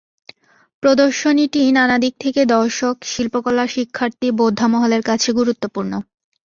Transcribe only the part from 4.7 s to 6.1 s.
মহলের কাছে গুরুত্বপূর্ণ।